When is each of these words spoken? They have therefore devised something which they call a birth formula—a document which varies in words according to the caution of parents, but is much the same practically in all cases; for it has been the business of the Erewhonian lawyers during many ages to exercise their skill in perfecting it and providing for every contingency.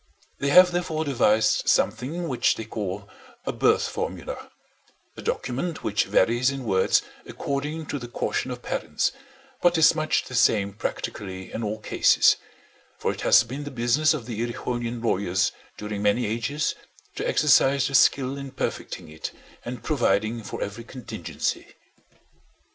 They 0.39 0.49
have 0.49 0.71
therefore 0.71 1.05
devised 1.05 1.69
something 1.69 2.27
which 2.27 2.55
they 2.55 2.65
call 2.65 3.07
a 3.45 3.51
birth 3.53 3.87
formula—a 3.87 5.21
document 5.21 5.83
which 5.83 6.05
varies 6.05 6.49
in 6.49 6.63
words 6.65 7.03
according 7.27 7.85
to 7.85 7.99
the 7.99 8.07
caution 8.07 8.49
of 8.49 8.63
parents, 8.63 9.11
but 9.61 9.77
is 9.77 9.93
much 9.93 10.23
the 10.23 10.33
same 10.33 10.73
practically 10.73 11.51
in 11.53 11.63
all 11.63 11.77
cases; 11.77 12.37
for 12.97 13.11
it 13.11 13.21
has 13.21 13.43
been 13.43 13.63
the 13.63 13.69
business 13.69 14.15
of 14.15 14.25
the 14.25 14.39
Erewhonian 14.41 15.03
lawyers 15.03 15.51
during 15.77 16.01
many 16.01 16.25
ages 16.25 16.73
to 17.15 17.27
exercise 17.29 17.87
their 17.87 17.93
skill 17.93 18.37
in 18.39 18.49
perfecting 18.49 19.07
it 19.07 19.29
and 19.63 19.83
providing 19.83 20.41
for 20.41 20.63
every 20.63 20.83
contingency. 20.83 21.75